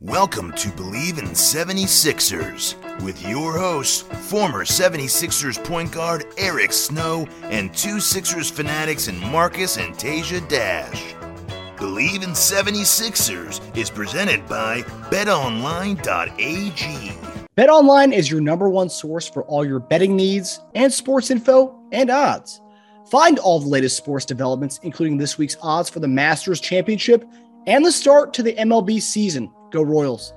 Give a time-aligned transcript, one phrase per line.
[0.00, 7.74] Welcome to Bleav in 76ers with your hosts, former 76ers point guard Eric Snow and
[7.74, 11.14] two Sixers fanatics in Marcus and Tasia Dash.
[11.78, 15.98] Bleav in 76ers is presented by betonline.ag.
[17.56, 22.08] BetOnline is your number one source for all your betting needs and sports info and
[22.08, 22.60] odds.
[23.10, 27.24] Find all the latest sports developments, including this week's odds for the Masters Championship
[27.66, 29.52] and the start to the MLB season.
[29.70, 30.32] Go Royals.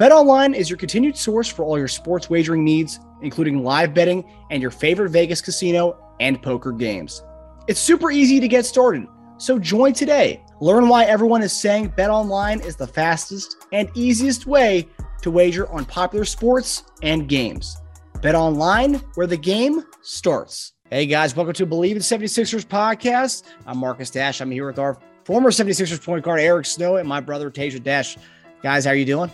[0.00, 4.62] BetOnline is your continued source for all your sports wagering needs, including live betting and
[4.62, 7.22] your favorite Vegas casino and poker games.
[7.68, 10.42] It's super easy to get started, so join today.
[10.60, 14.88] Learn why everyone is saying BetOnline is the fastest and easiest way
[15.22, 17.76] to wager on popular sports and games.
[18.20, 20.72] BetOnline, where the game starts.
[20.90, 23.44] Hey guys, welcome to Bleav in 76ers podcast.
[23.66, 24.40] I'm Marcus Dash.
[24.40, 28.16] I'm here with our former 76ers point guard Eric Snow and my brother Tasia Dash.
[28.62, 29.30] Guys, how are you doing?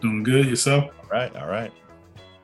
[0.00, 0.46] Doing good.
[0.46, 0.84] Yourself?
[0.84, 1.34] All right.
[1.36, 1.72] All right.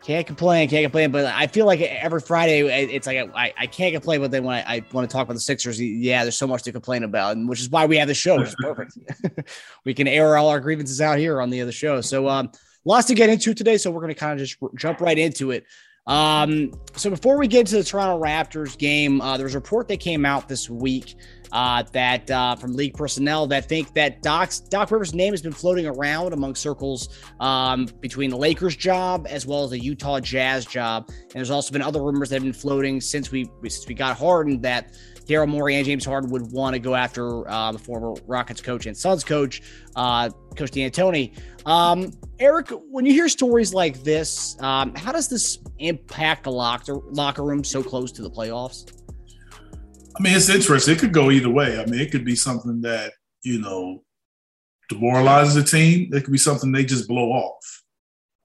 [0.05, 0.69] Can't complain.
[0.69, 1.11] Can't complain.
[1.11, 4.21] But I feel like every Friday, it's like I, I can't complain.
[4.21, 6.63] But then when I, I want to talk about the Sixers, yeah, there's so much
[6.65, 8.41] to complain about, and which is why we have the show.
[8.41, 8.99] It's perfect.
[9.85, 12.01] we can air all our grievances out here on the other show.
[12.01, 12.51] So, um,
[12.85, 13.77] lots to get into today.
[13.77, 15.65] So we're going to kind of just jump right into it.
[16.07, 19.89] Um, so before we get to the Toronto Raptors game, uh, there was a report
[19.89, 21.15] that came out this week
[21.53, 25.53] uh, that uh, from league personnel that think that Doc's Doc Rivers' name has been
[25.53, 30.65] floating around among circles um, between the Lakers job as well as the Utah Jazz
[30.65, 31.09] job.
[31.09, 34.17] And there's also been other rumors that have been floating since we since we got
[34.17, 34.97] Harden that
[35.27, 38.87] Daryl Morey and James Harden would want to go after uh, the former Rockets coach
[38.87, 39.63] and Suns coach,
[39.97, 41.39] uh, Coach D'Antoni.
[41.67, 46.95] Um, Eric, when you hear stories like this, um, how does this impact the locker
[47.11, 48.93] locker room so close to the playoffs?
[50.17, 50.95] I mean, it's interesting.
[50.95, 51.79] It could go either way.
[51.79, 53.13] I mean, it could be something that,
[53.43, 54.03] you know,
[54.89, 56.13] demoralizes the team.
[56.13, 57.83] It could be something they just blow off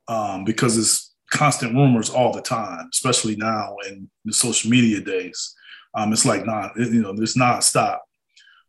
[0.07, 5.53] um, because it's constant rumors all the time, especially now in the social media days.
[5.93, 7.99] Um, it's like not, you know, it's nonstop.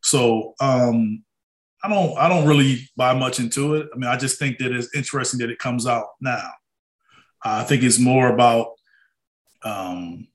[0.02, 1.24] So um,
[1.82, 3.88] I don't, I don't really buy much into it.
[3.94, 6.50] I mean, I just think that it's interesting that it comes out now.
[7.44, 8.72] I think it's more about
[9.64, 10.28] um,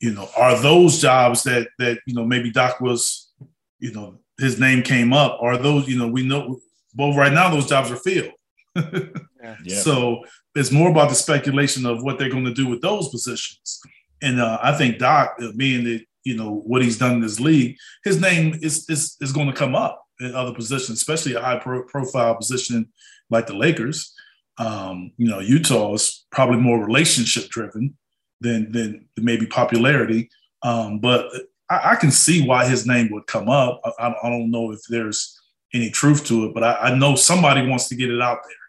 [0.00, 3.32] you know, are those jobs that that you know maybe Doc was,
[3.78, 5.38] you know, his name came up?
[5.40, 6.60] Are those you know we know
[6.94, 8.32] both right now those jobs are filled.
[8.76, 9.80] yeah.
[9.80, 13.80] So it's more about the speculation of what they're going to do with those positions.
[14.22, 17.40] And uh, I think Doc, uh, being that you know what he's done in this
[17.40, 21.40] league, his name is is, is going to come up in other positions, especially a
[21.40, 22.92] high pro- profile position
[23.30, 24.14] like the Lakers.
[24.58, 27.96] Um, you know, Utah is probably more relationship driven
[28.40, 30.30] than than maybe popularity.
[30.62, 31.26] Um, but
[31.68, 33.80] I, I, can see why his name would come up.
[33.98, 35.38] I, I, don't know if there's
[35.74, 38.63] any truth to it, but I, I know somebody wants to get it out there.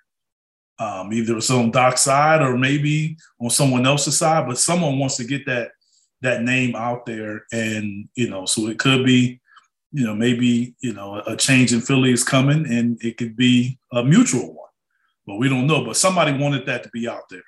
[0.78, 5.18] Um, either it's on Doc's side or maybe on someone else's side, but someone wants
[5.18, 5.72] to get that
[6.22, 9.40] that name out there, and you know, so it could be,
[9.92, 13.80] you know, maybe you know a change in Philly is coming, and it could be
[13.94, 14.70] a mutual one,
[15.26, 15.86] but we don't know.
[15.86, 17.44] But somebody wanted that to be out there.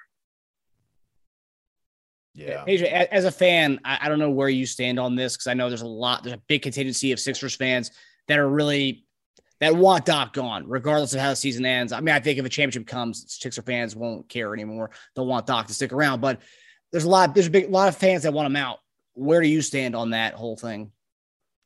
[2.37, 2.63] Yeah.
[2.65, 5.55] AJ, as a fan, I, I don't know where you stand on this because I
[5.55, 7.89] know there's a lot, there's a big contingency of Sixers fans
[8.27, 9.06] that are really
[9.59, 11.91] that want Doc gone, regardless of how the season ends.
[11.91, 14.91] I mean, I think if a championship comes, Sixer fans won't care anymore.
[15.15, 16.21] They'll want Doc to stick around.
[16.21, 16.41] But
[16.91, 18.79] there's a lot, there's a big lot of fans that want him out.
[19.13, 20.91] Where do you stand on that whole thing?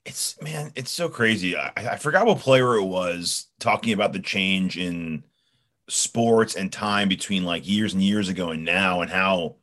[0.06, 1.56] It's man, it's so crazy.
[1.56, 5.24] I, I forgot what player it was talking about the change in
[5.90, 9.58] sports and time between like years and years ago and now, and how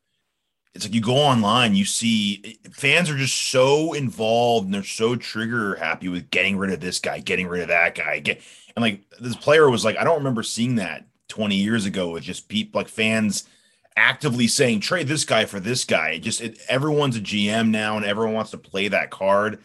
[0.79, 5.17] it's like you go online, you see fans are just so involved and they're so
[5.17, 8.21] trigger happy with getting rid of this guy, getting rid of that guy.
[8.21, 8.41] Get
[8.77, 12.23] and like this player was like, I don't remember seeing that 20 years ago with
[12.23, 13.49] just people like fans
[13.97, 16.11] actively saying trade this guy for this guy.
[16.11, 19.59] It just it, everyone's a GM now, and everyone wants to play that card.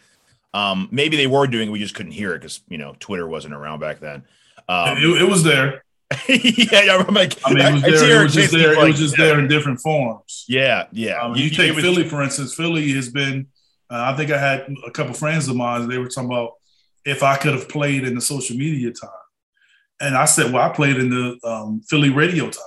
[0.52, 3.28] Um, maybe they were doing it, we just couldn't hear it because you know Twitter
[3.28, 4.24] wasn't around back then.
[4.68, 5.84] Um, it, it was there.
[6.28, 8.20] yeah, I'm like, I mean, it was there.
[8.20, 8.72] It was just there.
[8.72, 10.44] It was just there in different forms.
[10.48, 11.20] Yeah, yeah.
[11.20, 12.54] Um, you, you take was, Philly for instance.
[12.54, 13.46] Philly has been.
[13.90, 15.88] Uh, I think I had a couple friends of mine.
[15.88, 16.54] They were talking about
[17.04, 19.10] if I could have played in the social media time,
[20.00, 22.64] and I said, "Well, I played in the um, Philly radio time."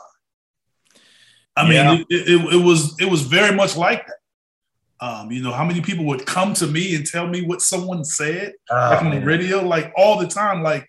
[1.57, 1.93] I mean, yeah.
[1.93, 4.13] it, it, it, was it was very much like that.
[4.99, 8.03] Um, you know, how many people would come to me and tell me what someone
[8.03, 10.87] said oh, like on the radio, like all the time, like,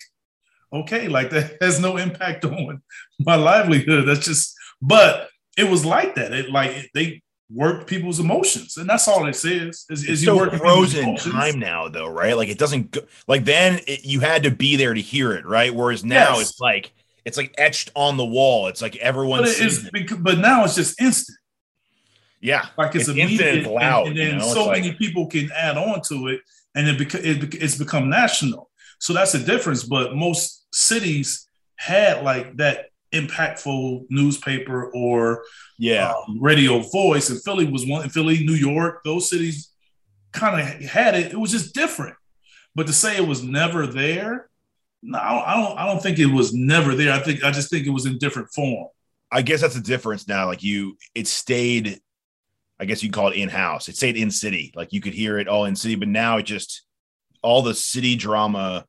[0.73, 2.83] okay, like that has no impact on
[3.19, 4.07] my livelihood.
[4.07, 6.33] That's just, but it was like that.
[6.33, 9.87] It like they worked people's emotions, and that's all it says.
[9.91, 12.37] Is, is you so work frozen time now, though, right?
[12.37, 15.47] Like it doesn't go, like then it, you had to be there to hear it,
[15.47, 15.75] right?
[15.75, 16.51] Whereas now yes.
[16.51, 16.93] it's like
[17.25, 18.69] it's like etched on the wall.
[18.69, 19.43] It's like everyone.
[19.43, 21.39] But, it but now it's just instant.
[22.41, 24.55] Yeah, like it's, it's immediate, loud, and, and then you know?
[24.55, 26.41] so like, many people can add on to it,
[26.75, 28.71] and it, it it's become national.
[29.01, 29.83] So that's the difference.
[29.83, 35.45] But most cities had like that impactful newspaper or
[35.79, 38.09] yeah um, radio voice, and Philly was one.
[38.09, 39.71] Philly, New York, those cities
[40.33, 41.33] kind of had it.
[41.33, 42.17] It was just different.
[42.75, 44.49] But to say it was never there,
[45.03, 45.79] no, I don't.
[45.79, 47.13] I don't think it was never there.
[47.13, 48.89] I think I just think it was in different form.
[49.31, 50.47] I guess that's the difference now.
[50.47, 52.01] Like you, it stayed.
[52.81, 53.89] I guess you call it in house.
[53.89, 54.73] It stayed in city.
[54.75, 56.83] Like you could hear it all in city, but now it just
[57.43, 58.87] all the city drama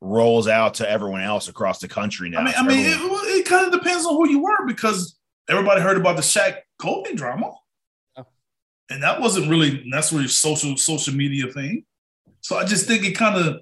[0.00, 2.40] rolls out to everyone else across the country now.
[2.40, 5.18] I mean, I mean, it, it kind of depends on who you were because
[5.48, 7.52] everybody heard about the Shaq Kobe drama,
[8.88, 11.84] and that wasn't really necessarily social social media thing.
[12.40, 13.60] So I just think it kind of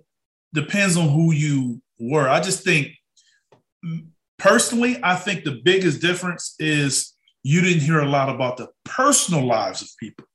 [0.54, 2.28] depends on who you were.
[2.28, 2.92] I just think
[4.38, 9.44] personally, I think the biggest difference is you didn't hear a lot about the personal
[9.44, 10.26] lives of people.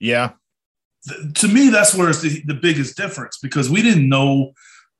[0.00, 0.32] Yeah.
[1.04, 4.52] The, to me, that's where it's the, the biggest difference because we didn't know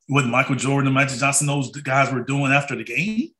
[0.08, 3.30] what Michael Jordan and Magic Johnson, those guys were doing after the game.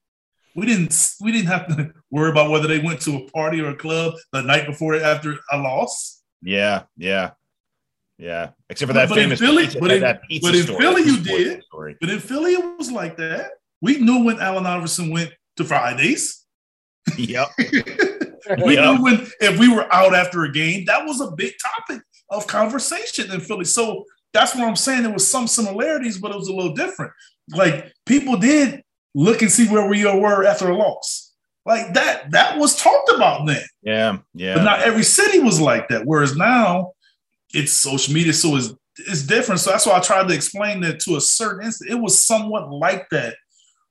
[0.54, 3.70] We didn't we didn't have to worry about whether they went to a party or
[3.70, 6.22] a club the night before after a loss.
[6.42, 7.32] Yeah, yeah.
[8.18, 11.02] Yeah, except for that but famous in Philly, pizza, but in, that but in Philly
[11.02, 11.62] you did.
[11.62, 11.96] Story.
[12.00, 13.52] But in Philly it was like that.
[13.80, 16.44] We knew when Allen Iverson went to Fridays.
[17.16, 17.48] Yep.
[17.58, 18.84] we yep.
[18.84, 22.48] knew when if we were out after a game, that was a big topic of
[22.48, 23.64] conversation in Philly.
[23.64, 25.02] So that's what I'm saying.
[25.02, 27.12] There was some similarities, but it was a little different.
[27.50, 28.82] Like people did
[29.14, 31.34] look and see where we were after a loss.
[31.64, 33.62] Like that, that was talked about then.
[33.82, 34.54] Yeah, yeah.
[34.54, 36.06] But not every city was like that.
[36.06, 36.92] Whereas now
[37.52, 39.60] it's social media, so it's it's different.
[39.60, 41.90] So that's why I tried to explain that to a certain extent.
[41.90, 43.36] It was somewhat like that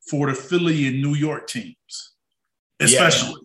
[0.10, 2.14] for the Philly and New York teams,
[2.80, 3.36] especially.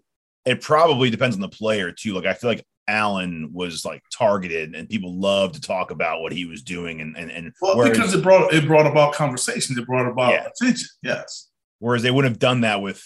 [0.47, 2.15] Yeah, it probably depends on the player too.
[2.15, 6.33] Like I feel like Allen was like targeted, and people love to talk about what
[6.33, 9.79] he was doing, and and, and well, whereas, because it brought it brought about conversations,
[9.79, 10.47] it brought about yeah.
[10.47, 10.89] attention.
[11.03, 11.49] Yes.
[11.83, 13.05] Whereas they wouldn't have done that with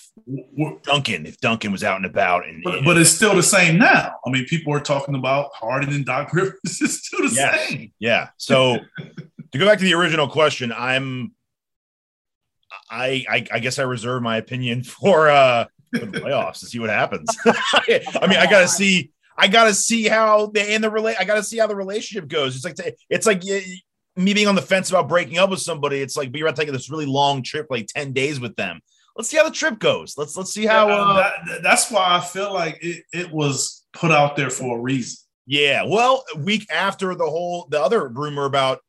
[0.82, 2.46] Duncan if Duncan was out and about.
[2.46, 4.17] And, but, but it's still the same now.
[4.26, 6.61] I mean, people are talking about Harden and Doc Rivers.
[6.64, 7.56] It's still the yeah.
[7.56, 7.94] same.
[7.99, 8.29] Yeah.
[8.37, 8.76] So
[9.52, 11.32] to go back to the original question, I'm,
[12.90, 15.64] I, I, I guess I reserve my opinion for uh
[15.94, 17.34] for the playoffs to see what happens.
[17.46, 19.11] I mean, I gotta see.
[19.36, 21.16] I gotta see how the in the relate.
[21.18, 22.56] I gotta see how the relationship goes.
[22.56, 23.42] It's like it's like
[24.16, 26.72] me being on the fence about breaking up with somebody, it's like be about taking
[26.72, 28.81] this really long trip, like 10 days with them.
[29.14, 30.14] Let's see how the trip goes.
[30.19, 31.14] Let's let's see how uh,
[31.46, 35.16] that, that's why I feel like it, it was put out there for a reason.
[35.46, 35.84] Yeah.
[35.84, 38.81] Well, a week after the whole the other rumor about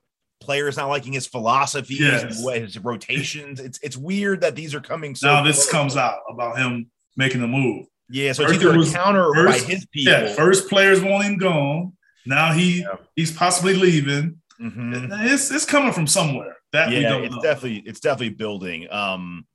[0.42, 2.24] players not liking his philosophy, yes.
[2.46, 3.62] and his rotations.
[3.62, 7.39] It's it's weird that these are coming so now this comes out about him making
[7.39, 7.86] the move.
[8.10, 10.14] Yeah, so first it's either a counter first, by his people.
[10.14, 11.94] Yeah, first players want him gone.
[12.26, 12.96] Now he yeah.
[13.16, 14.42] he's possibly leaving.
[14.62, 15.12] Mm-hmm.
[15.28, 16.58] It's it's coming from somewhere.
[16.74, 17.42] That yeah, it's know.
[17.42, 18.88] definitely it's definitely building.
[18.92, 19.46] Um,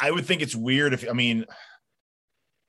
[0.00, 1.46] I would think it's weird if I mean,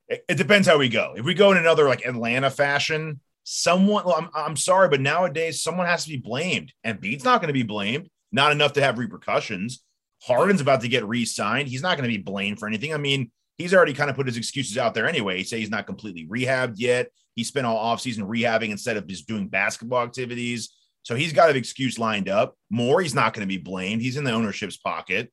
[0.07, 1.13] it, it, depends how we go.
[1.15, 4.05] If we go in another like Atlanta fashion, someone.
[4.05, 7.47] Well, I'm I'm sorry, but nowadays someone has to be blamed, and Embiid's not going
[7.47, 8.09] to be blamed.
[8.31, 9.83] Not enough to have repercussions.
[10.23, 11.67] Harden's about to get re-signed.
[11.67, 12.93] He's not going to be blamed for anything.
[12.93, 15.37] I mean, he's already kind of put his excuses out there anyway.
[15.37, 17.11] He say he's not completely rehabbed yet.
[17.35, 20.73] He spent all offseason rehabbing instead of just doing basketball activities.
[21.03, 22.55] So he's got an excuse lined up.
[22.69, 24.01] More, he's not going to be blamed.
[24.01, 25.31] He's in the ownership's pocket.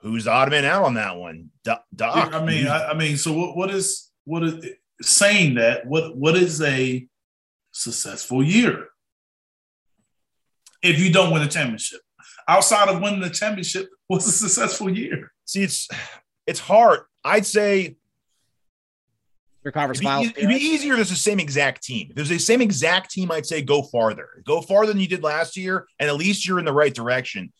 [0.00, 1.50] Who's odd man out on that one?
[1.64, 1.84] Doc.
[2.00, 4.64] I mean, I, I, mean, so what, what is what is
[5.00, 5.86] saying that?
[5.86, 7.06] What what is a
[7.70, 8.88] successful year?
[10.82, 12.00] If you don't win a championship,
[12.48, 15.32] outside of winning the championship, what's a successful year?
[15.44, 15.88] See, it's
[16.46, 17.00] it's hard.
[17.24, 17.96] I'd say
[19.64, 20.32] Your conference It'd be, finals.
[20.36, 22.08] it'd be easier if it's the same exact team.
[22.10, 24.28] If it was the same exact team, I'd say go farther.
[24.44, 27.52] Go farther than you did last year, and at least you're in the right direction.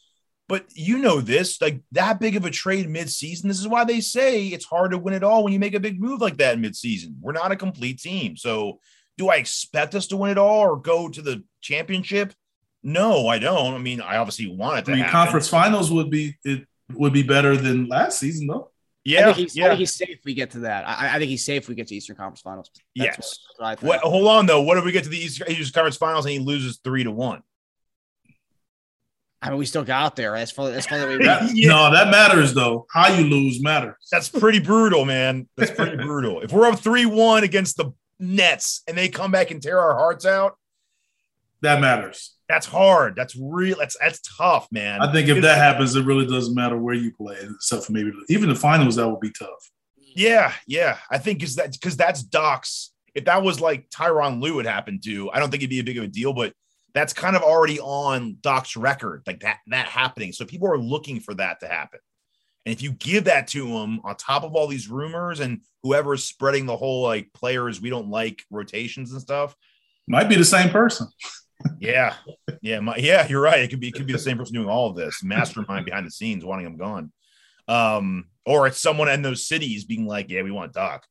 [0.48, 3.48] But you know this, like that big of a trade mid-season.
[3.48, 5.80] This is why they say it's hard to win it all when you make a
[5.80, 7.16] big move like that in mid-season.
[7.20, 8.36] We're not a complete team.
[8.36, 8.80] So
[9.16, 12.34] do I expect us to win it all or go to the championship?
[12.82, 13.74] No, I don't.
[13.74, 15.12] I mean, I obviously want it to I mean, happen.
[15.12, 18.71] conference finals would be it would be better than last season though.
[19.04, 20.08] I Yeah, think, he's, I think he's safe.
[20.10, 20.88] if We get to that.
[20.88, 21.64] I, I think he's safe.
[21.64, 22.70] if We get to Eastern Conference Finals.
[22.74, 22.84] That's
[23.18, 23.38] Yes.
[23.58, 23.88] what, what I think.
[23.88, 24.62] What, hold on though.
[24.62, 27.10] What if we get to the East East Conference Finals and he loses three to
[27.10, 27.42] one?
[29.44, 30.32] I mean, we still got there.
[30.36, 30.70] That's far.
[30.70, 31.24] That's far that we.
[31.24, 31.48] Yeah.
[31.68, 32.86] No, that matters though.
[32.92, 33.96] How you lose matters.
[34.12, 35.48] That's pretty brutal, man.
[35.56, 36.42] That's pretty brutal.
[36.42, 39.94] If we're up three one against the Nets and they come back and tear our
[39.96, 40.56] hearts out,
[41.62, 42.34] That matters.
[42.52, 43.16] That's hard.
[43.16, 43.78] That's real.
[43.78, 45.00] That's that's tough, man.
[45.00, 48.12] I think if that happens, it really doesn't matter where you play, except for maybe
[48.28, 48.96] even the finals.
[48.96, 49.70] That would be tough.
[49.96, 50.98] Yeah, yeah.
[51.10, 52.92] I think because that because that's Doc's.
[53.14, 55.84] If that was like Tyronn Lue would happen to, I don't think it'd be a
[55.84, 56.52] big of a deal, but
[56.92, 60.32] that's kind of already on Doc's record, like that that happening.
[60.32, 62.00] So people are looking for that to happen.
[62.66, 66.12] And if you give that to him on top of all these rumors and whoever
[66.12, 69.56] is spreading the whole like players we don't like rotations and stuff,
[70.06, 71.08] Might be the same person.
[71.80, 72.14] Yeah,
[72.60, 73.60] yeah, my, yeah, you're right.
[73.60, 76.06] It could be it could be the same person doing all of this, mastermind behind
[76.06, 77.12] the scenes, wanting him gone.
[77.68, 81.04] Um, or it's someone in those cities being like, "Yeah, we want Doc."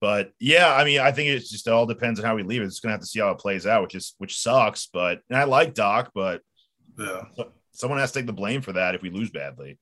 [0.00, 2.60] But yeah, I mean, I think it's just it all depends on how we leave
[2.62, 2.66] it.
[2.66, 4.86] It's gonna have to see how it plays out, which is which sucks.
[4.92, 6.42] But and I like Doc, but
[6.98, 7.22] Yeah.
[7.72, 9.78] someone has to take the blame for that if we lose badly.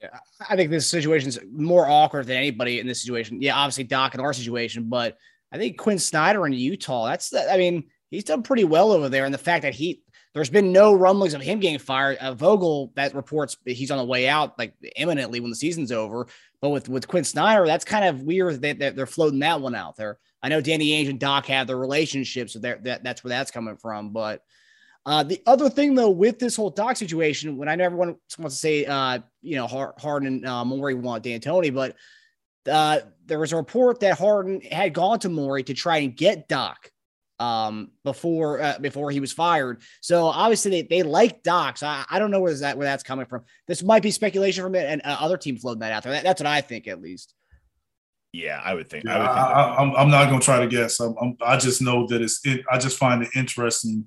[0.00, 3.42] Yeah, I think this situation's more awkward than anybody in this situation.
[3.42, 5.16] Yeah, obviously Doc in our situation, but
[5.50, 7.06] I think Quin Snyder in Utah.
[7.06, 9.24] That's the, I mean, he's done pretty well over there.
[9.24, 10.02] And the fact that he
[10.34, 12.18] there's been no rumblings of him getting fired.
[12.18, 16.28] Uh, Vogel that reports he's on the way out like imminently when the season's over.
[16.60, 19.96] But with with Quin Snyder, that's kind of weird that, they're floating that one out
[19.96, 20.18] there.
[20.42, 23.76] I know Danny Ainge and Doc have their relationship, so that that's where that's coming
[23.76, 24.12] from.
[24.12, 24.42] But
[25.06, 28.56] uh, the other thing, though, with this whole Doc situation, when I know everyone wants
[28.56, 31.96] to say, uh, you know, Har- Harden and uh, Morey want D'Antoni, but
[32.70, 36.48] uh, there was a report that Harden had gone to Morey to try and get
[36.48, 36.90] Doc
[37.38, 39.82] um, before uh, before he was fired.
[40.00, 41.78] So obviously they, they like Doc.
[41.78, 43.44] So I, I don't know where that where that's coming from.
[43.66, 46.12] This might be speculation from it, and uh, other teams floating that out there.
[46.12, 47.34] That, that's what I think, at least.
[48.32, 49.04] Yeah, I would think.
[49.04, 49.38] Yeah, I would think.
[49.38, 51.00] I, I, I'm, I'm not gonna try to guess.
[51.00, 52.40] I'm, I'm, I just know that it's.
[52.44, 54.06] It, I just find it interesting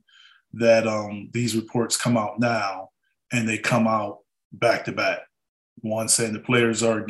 [0.54, 2.90] that um, these reports come out now,
[3.32, 4.20] and they come out
[4.52, 5.20] back to back.
[5.80, 7.08] One saying the players are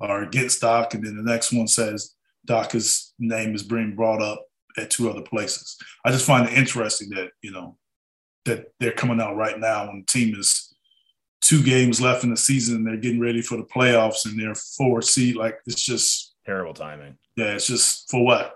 [0.00, 4.46] are against Doc, and then the next one says Doc's name is being brought up
[4.76, 5.76] at two other places.
[6.04, 7.76] I just find it interesting that you know
[8.44, 10.74] that they're coming out right now when the team is
[11.40, 14.54] two games left in the season and they're getting ready for the playoffs and they're
[14.54, 15.36] four seed.
[15.36, 17.18] Like it's just Terrible timing.
[17.34, 18.54] yeah, it's just for what?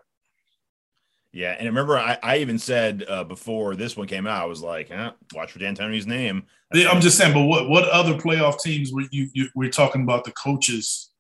[1.33, 4.63] Yeah, and remember, I, I even said uh, before this one came out, I was
[4.63, 8.61] like, eh, "Watch for D'Antoni's name." Yeah, I'm just saying, but what what other playoff
[8.61, 11.11] teams were you, you we're talking about the coaches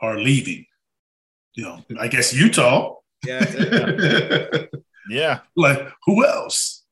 [0.00, 0.64] are leaving?
[1.54, 2.94] You know, I guess Utah.
[3.26, 4.60] Yeah.
[5.10, 5.40] yeah.
[5.56, 6.84] like who else?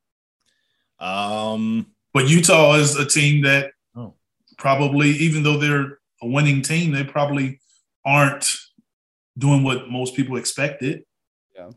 [0.98, 1.86] Um.
[2.12, 4.14] But Utah is a team that Oh.
[4.56, 7.60] probably, even though they're a winning team, they probably
[8.04, 8.48] aren't
[9.36, 11.04] doing what most people expected.
[11.56, 11.70] Yeah,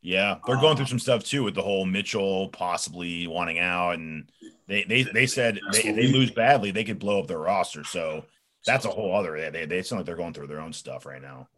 [0.00, 4.30] Yeah, they're going through some stuff too with the whole Mitchell possibly wanting out, and
[4.68, 7.84] they they they said they, if they lose badly, they could blow up their roster.
[7.84, 8.24] So
[8.64, 9.36] that's a whole other.
[9.38, 11.48] They they, they sound like they're going through their own stuff right now.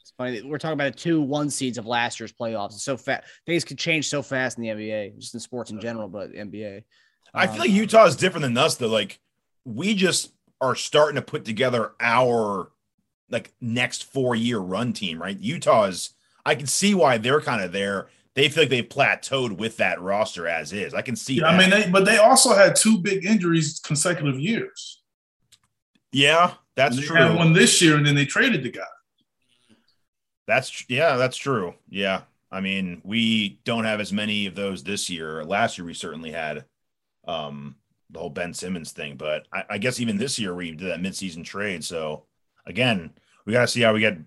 [0.00, 0.40] It's funny.
[0.40, 2.72] that We're talking about the two one seeds of last year's playoffs.
[2.72, 3.24] It's so fast.
[3.46, 6.82] Things could change so fast in the NBA, just in sports in general, but NBA.
[7.32, 8.88] I feel like um, Utah is different than us though.
[8.88, 9.20] Like
[9.64, 12.70] we just are starting to put together our
[13.30, 15.38] like next four year run team, right?
[15.38, 16.10] Utah is.
[16.44, 18.08] I can see why they're kind of there.
[18.34, 20.94] They feel like they've plateaued with that roster as is.
[20.94, 21.34] I can see.
[21.34, 25.02] Yeah, I mean, they, but they also had two big injuries consecutive years.
[26.12, 27.16] yeah, that's they true.
[27.16, 28.82] had one this year, and then they traded the guy.
[30.50, 31.74] That's yeah, that's true.
[31.88, 32.22] Yeah.
[32.50, 35.44] I mean, we don't have as many of those this year.
[35.44, 36.64] Last year we certainly had
[37.28, 37.76] um
[38.10, 41.00] the whole Ben Simmons thing, but I, I guess even this year we did that
[41.00, 41.84] midseason trade.
[41.84, 42.24] So
[42.66, 43.12] again,
[43.46, 44.18] we gotta see how we get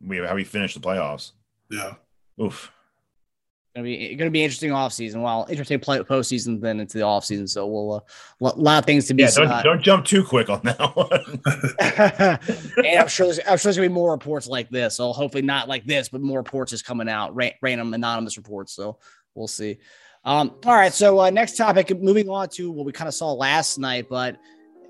[0.00, 1.32] we how we finish the playoffs.
[1.70, 1.96] Yeah.
[2.40, 2.72] Oof.
[3.76, 5.22] Gonna be gonna be interesting off season.
[5.22, 7.46] Well, interesting play postseason then into the off season.
[7.46, 8.00] So we'll uh,
[8.40, 9.22] lo- lot of things to be.
[9.22, 11.40] Yeah, don't don't jump too quick on that one.
[12.84, 14.96] and I'm sure there's, I'm sure there's gonna be more reports like this.
[14.96, 18.72] So hopefully not like this, but more reports is coming out, ra- random anonymous reports.
[18.72, 18.98] So
[19.34, 19.78] we'll see.
[20.24, 20.92] Um, all right.
[20.92, 24.36] So uh, next topic, moving on to what we kind of saw last night, but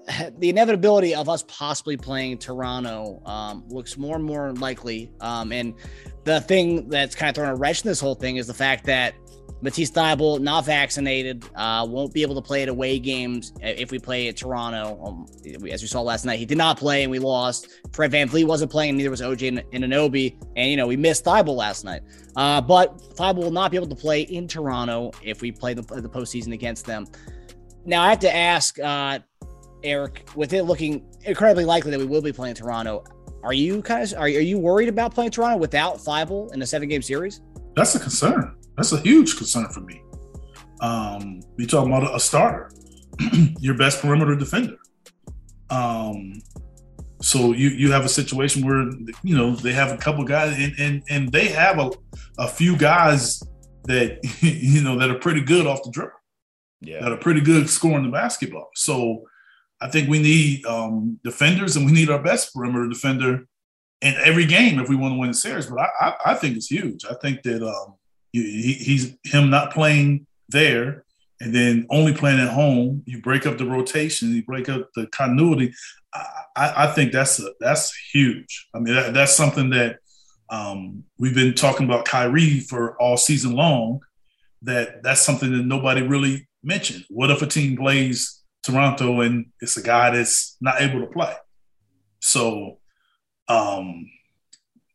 [0.39, 5.11] the inevitability of us possibly playing Toronto um, looks more and more likely.
[5.21, 5.75] Um, and
[6.25, 8.85] the thing that's kind of thrown a wrench in this whole thing is the fact
[8.87, 9.15] that
[9.61, 13.99] Matisse Thybulle, not vaccinated, uh, won't be able to play at away games if we
[13.99, 15.03] play at Toronto.
[15.05, 15.27] Um,
[15.69, 17.69] as we saw last night, he did not play and we lost.
[17.93, 20.37] Fred VanVleet wasn't playing, neither was OJ Anunoby.
[20.55, 22.03] And, you know, we missed Thybulle last night.
[22.37, 25.83] Uh, but Thybulle will not be able to play in Toronto if we play the,
[25.83, 27.07] the postseason against them.
[27.85, 29.19] Now, I have to ask, uh,
[29.83, 33.05] Eric, with it looking incredibly likely that we will be playing Toronto,
[33.43, 36.67] are you kind of are, are you worried about playing Toronto without Thybulle in a
[36.67, 37.41] seven game series?
[37.77, 38.57] That's a concern.
[38.77, 40.03] That's a huge concern for me.
[40.81, 42.71] Um, you talking about a starter,
[43.61, 44.77] your best perimeter defender.
[45.71, 46.41] Um,
[47.21, 48.91] so you you have a situation where
[49.23, 51.91] you know they have a couple guys and and, and they have a,
[52.39, 53.43] a few guys
[53.85, 56.13] that you know that are pretty good off the dribble.
[56.81, 57.01] Yeah.
[57.01, 58.71] That are pretty good scoring the basketball.
[58.75, 59.25] So
[59.81, 63.47] I think we need um, defenders and we need our best perimeter defender
[64.01, 65.67] in every game if we want to win the series.
[65.67, 67.05] But I, I, I think it's huge.
[67.05, 67.95] I think that um,
[68.33, 71.05] he, he's him not playing there
[71.41, 73.03] and then only playing at home.
[73.07, 75.73] You break up the rotation, you break up the continuity.
[76.15, 78.69] I, I think that's a, that's huge.
[78.75, 79.99] I mean, that, that's something that
[80.51, 84.01] um, we've been talking about Kyrie for all season long.
[84.63, 87.05] That that's something that nobody really mentioned.
[87.11, 88.38] What if a team plays
[88.73, 91.35] Toronto and it's a guy that's not able to play?
[92.21, 92.79] So
[93.49, 94.11] um,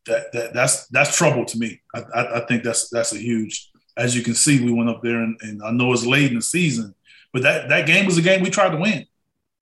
[0.06, 1.82] that, that that's that's trouble to me.
[1.94, 3.72] I, I, I, think that's that's a huge.
[3.98, 6.36] As you can see, we went up there and, and I know it's late in
[6.36, 6.94] the season,
[7.32, 9.06] but that that game was a game we tried to win.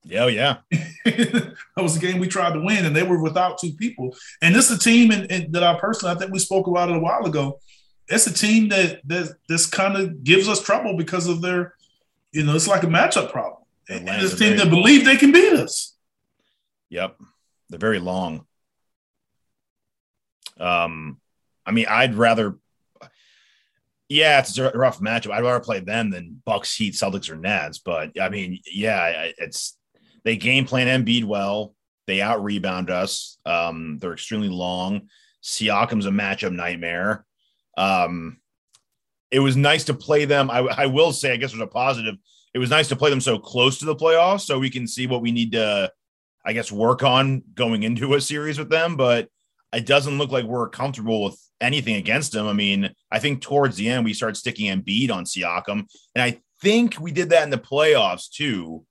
[0.04, 0.56] Yeah, yeah.
[1.04, 4.16] that was a game we tried to win, and they were without two people.
[4.40, 6.90] And this is a team and, and that I personally, I think we spoke about
[6.90, 7.60] it a while ago.
[8.08, 11.74] It's a team that that this kind of gives us trouble because of their,
[12.32, 13.61] you know, it's like a matchup problem.
[13.88, 15.96] And, this team that believe they can beat us.
[16.90, 17.16] Yep,
[17.68, 18.46] they're very long.
[20.58, 21.20] Um,
[21.66, 22.58] I mean, I'd rather.
[24.08, 25.30] Yeah, it's a rough matchup.
[25.30, 27.78] I'd rather play them than Bucks, Heat, Celtics, or Nets.
[27.78, 29.78] But I mean, yeah, it's
[30.24, 31.74] they game plan Embiid well.
[32.06, 33.38] They out rebound us.
[33.46, 35.08] Um, they're extremely long.
[35.42, 37.24] Siakam's a matchup nightmare.
[37.76, 38.38] Um,
[39.30, 40.50] it was nice to play them.
[40.50, 42.16] I, I will say, I guess there's a positive.
[42.54, 45.06] It was nice to play them so close to the playoffs, so we can see
[45.06, 45.90] what we need to,
[46.44, 48.96] I guess, work on going into a series with them.
[48.96, 49.28] But
[49.72, 52.46] it doesn't look like we're comfortable with anything against them.
[52.46, 56.40] I mean, I think towards the end we start sticking Embiid on Siakam, and I
[56.60, 58.84] think we did that in the playoffs too.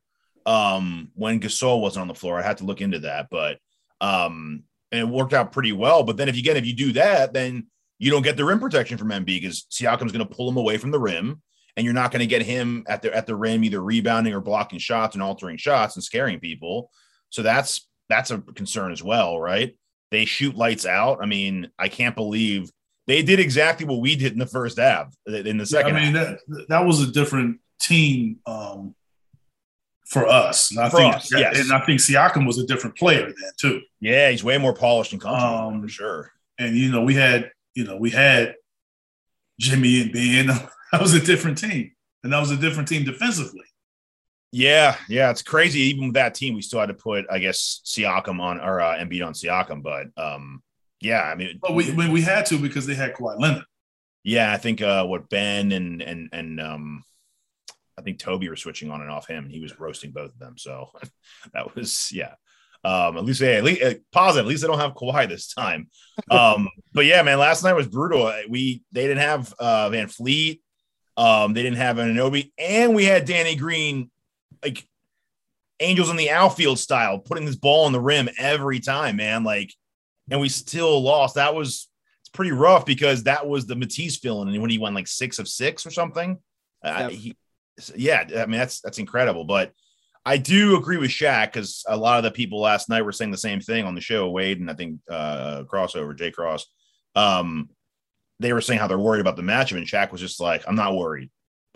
[0.45, 3.60] Um, when Gasol wasn't on the floor, I had to look into that, but
[4.02, 6.04] um, and it worked out pretty well.
[6.04, 7.67] But then if you get if you do that, then
[8.00, 10.78] you don't get the rim protection from Embiid because Siakam's going to pull him away
[10.78, 11.41] from the rim,
[11.78, 14.42] and you're not going to get him at the at the rim either rebounding or
[14.42, 16.90] blocking shots and altering shots and scaring people.
[17.30, 19.76] So that's that's a concern as well, right?
[20.12, 21.20] They shoot lights out.
[21.22, 22.70] I mean, I can't believe
[23.08, 25.14] they did exactly what we did in the first half.
[25.26, 26.38] In the second, yeah, I mean half.
[26.48, 28.96] that that was a different team um,
[30.06, 30.72] for us.
[30.72, 31.60] And I for think, us, yes.
[31.60, 33.82] and I think Siakam was a different player then too.
[34.02, 36.32] Yeah, he's way more polished and comfortable um, for sure.
[36.60, 38.56] And you know, we had you know we had
[39.60, 40.50] Jimmy and Ben.
[41.00, 41.92] that was a different team,
[42.24, 43.66] and that was a different team defensively.
[44.52, 45.80] Yeah, yeah, it's crazy.
[45.82, 48.98] Even with that team, we still had to put, I guess, Siakam on or uh,
[48.98, 49.82] Embiid on Siakam.
[49.82, 50.62] But um,
[51.00, 53.64] yeah, I mean, but we we had to because they had Kawhi Leonard.
[54.24, 57.04] Yeah, I think uh, what Ben and and and um,
[57.98, 60.40] I think Toby were switching on and off him, and he was roasting both of
[60.40, 60.58] them.
[60.58, 60.90] So
[61.54, 62.34] that was yeah.
[62.84, 64.48] Um, at least, yeah, at least uh, positive.
[64.48, 65.90] At least they don't have Kawhi this time.
[66.30, 68.32] Um, but yeah, man, last night was brutal.
[68.48, 70.60] We they didn't have uh, VanVleet.
[71.22, 74.10] Um, they didn't have Anunoby, and we had Danny Green
[74.64, 74.88] like
[75.80, 79.44] angels in the outfield style, putting this ball on the rim every time, man.
[79.44, 79.72] Like,
[80.32, 81.36] and we still lost.
[81.36, 81.88] That was
[82.22, 85.38] it's pretty rough because that was the Matisse feeling, and when he went like six
[85.38, 86.40] of six or something.
[86.84, 87.36] Uh, he,
[87.96, 89.44] yeah, I mean that's that's incredible.
[89.44, 89.74] But
[90.26, 93.30] I do agree with Shaq because a lot of the people last night were saying
[93.30, 94.28] the same thing on the show.
[94.28, 96.66] Wade and I think uh, crossover Jay Cross.
[97.16, 97.70] Um,
[98.42, 100.76] they were saying how they're worried about the matchup, and Shaq was just like, "I'm
[100.76, 101.30] not worried.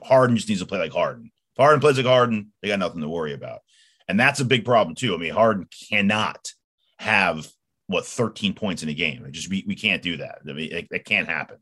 [0.04, 3.02] Harden just needs to play like Harden." If Harden plays like Harden, they got nothing
[3.02, 3.62] to worry about.
[4.08, 5.16] And that's a big problem too.
[5.16, 6.52] I mean, Harden cannot
[7.00, 7.48] have
[7.88, 9.26] what 13 points in a game.
[9.26, 10.40] It just we, we can't do that.
[10.48, 11.58] I mean, it, it can't happen.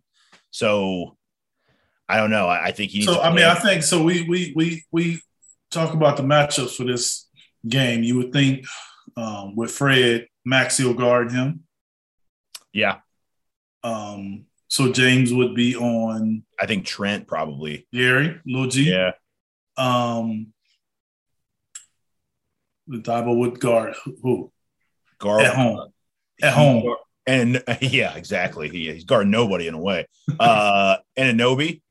[0.52, 1.18] So
[2.08, 2.48] I don't know.
[2.48, 3.04] I, I think he.
[3.04, 4.04] So I mean, I think so.
[4.04, 5.22] We we we we
[5.72, 7.30] talk about the matchups for this
[7.68, 8.04] game.
[8.04, 8.66] You would think
[9.16, 11.63] um, with Fred, Maxey will guard him.
[12.72, 12.98] Yeah.
[13.84, 14.46] Um.
[14.73, 16.41] So James would be on.
[16.59, 17.86] I think Trent probably.
[17.93, 18.89] Gary, Lil G.
[18.89, 19.12] Yeah.
[19.77, 20.47] Um,
[22.88, 24.51] the Thybulle would guard who?
[25.19, 25.93] Guard At home.
[26.41, 26.95] At home.
[27.27, 28.67] And yeah, exactly.
[28.67, 30.07] He, he's guarding nobody in a way.
[30.39, 31.83] Uh and Anunoby.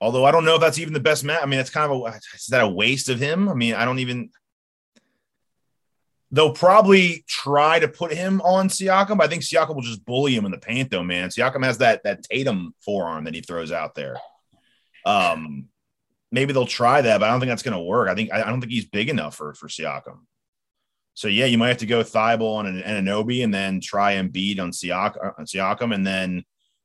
[0.00, 1.40] Although I don't know if that's even the best match.
[1.42, 3.48] I mean, that's kind of a is that a waste of him?
[3.48, 4.30] I mean, I don't even
[6.34, 9.18] they'll probably try to put him on Siakam.
[9.18, 11.28] But I think Siakam will just bully him in the paint, though, man.
[11.28, 14.16] Siakam has that that Tatum forearm that he throws out there.
[15.06, 15.66] Um,
[16.32, 18.08] maybe they'll try that, but I don't think that's going to work.
[18.08, 20.18] I think I, don't think he's big enough for for Siakam.
[21.14, 24.32] So yeah, you might have to go Thybulle on an Anunoby and then try and
[24.32, 26.44] beat on Siakam, on Siakam, and then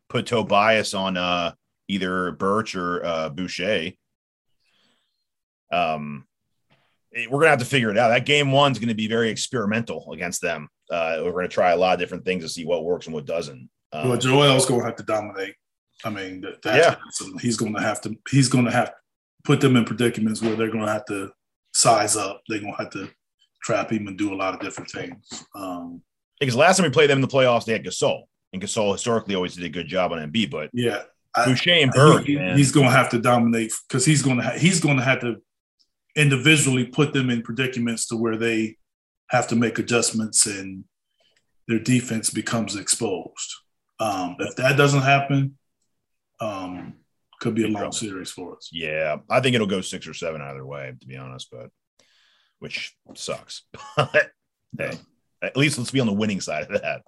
[0.09, 1.53] put Tobias on uh,
[1.87, 3.93] either Birch or uh, Boucher.
[5.71, 6.27] Um,
[7.29, 8.09] we're gonna have to figure it out.
[8.09, 10.69] That game one's going to be very experimental against them.
[10.89, 13.13] Uh, we're going to try a lot of different things to see what works and
[13.13, 13.69] what doesn't.
[13.91, 15.55] Um, well, Joel's going to have to dominate.
[16.03, 16.95] I mean, that, yeah,
[17.41, 18.15] he's going to have to.
[18.29, 18.95] He's to have to
[19.43, 21.31] put them in predicaments where they're going to have to
[21.73, 22.41] size up.
[22.47, 23.09] They're going to have to
[23.61, 25.45] trap him and do a lot of different things.
[25.55, 26.01] Um,
[26.39, 29.35] because last time we played them in the playoffs, they had Gasol, and Gasol historically
[29.35, 30.49] always did a good job on Embiid.
[30.49, 31.03] But yeah,
[31.45, 34.57] Boucher and Bird, he, he's going to have to dominate because he's going to ha-
[34.57, 35.41] he's going to have to
[36.15, 38.77] individually put them in predicaments to where they
[39.29, 40.83] have to make adjustments and
[41.67, 43.53] their defense becomes exposed.
[43.99, 45.57] Um, if that doesn't happen,
[46.41, 46.95] um,
[47.39, 48.69] could be a long series for us.
[48.71, 51.49] Yeah, I think it'll go six or seven either way, to be honest.
[51.51, 51.69] But
[52.59, 53.63] which sucks.
[53.95, 54.99] But hey,
[55.41, 57.01] at least let's be on the winning side of that.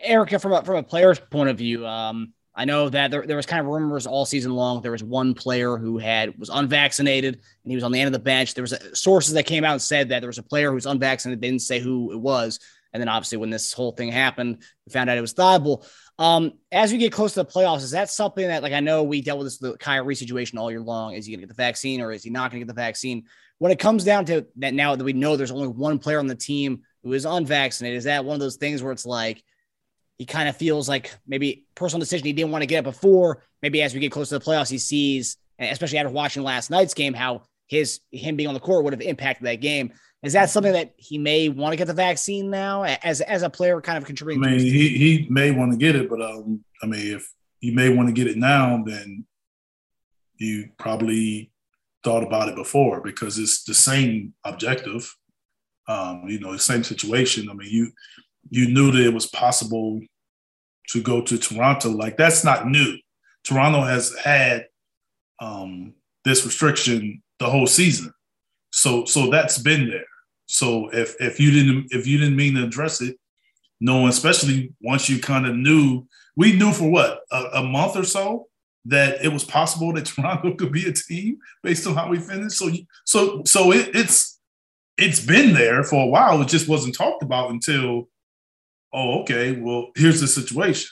[0.00, 3.36] Erica, from a from a player's point of view, um, I know that there, there
[3.36, 4.82] was kind of rumors all season long.
[4.82, 8.12] There was one player who had was unvaccinated and he was on the end of
[8.12, 8.54] the bench.
[8.54, 10.74] There was a, sources that came out and said that there was a player who
[10.74, 11.40] was unvaccinated.
[11.40, 12.58] They didn't say who it was.
[12.92, 15.86] And then obviously when this whole thing happened, we found out it was Thybulle.
[16.18, 19.04] Um, as we get close to the playoffs, is that something that like I know
[19.04, 21.14] we dealt with this the Kyrie situation all year long?
[21.14, 23.24] Is he gonna get the vaccine or is he not gonna get the vaccine?
[23.58, 26.26] When it comes down to that now that we know there's only one player on
[26.26, 29.42] the team who is unvaccinated, is that one of those things where it's like
[30.20, 33.42] he kind of feels like maybe personal decision he didn't want to get it before.
[33.62, 36.92] Maybe as we get close to the playoffs, he sees, especially after watching last night's
[36.92, 39.94] game, how his him being on the court would have impacted that game.
[40.22, 43.48] Is that something that he may want to get the vaccine now as as a
[43.48, 44.44] player, kind of contributing?
[44.44, 47.26] I mean, he he may want to get it, but um, I mean, if
[47.62, 49.24] you may want to get it now, then
[50.36, 51.50] you probably
[52.04, 55.16] thought about it before because it's the same objective.
[55.88, 57.48] Um, you know, the same situation.
[57.48, 57.92] I mean, you
[58.48, 60.00] you knew that it was possible
[60.88, 61.90] to go to Toronto.
[61.90, 62.96] Like that's not new.
[63.44, 64.66] Toronto has had
[65.40, 68.12] um, this restriction the whole season,
[68.70, 70.06] so so that's been there.
[70.46, 73.16] So if if you didn't if you didn't mean to address it,
[73.80, 78.04] no especially once you kind of knew, we knew for what a, a, month or
[78.04, 78.48] so
[78.84, 82.56] that it was possible that Toronto could be a team based on how we finished.
[82.56, 82.70] So
[83.04, 84.38] so so it, it's
[84.98, 86.42] it's been there for a while.
[86.42, 88.08] It just wasn't talked about until
[88.92, 90.88] oh, okay, well, here's the situation.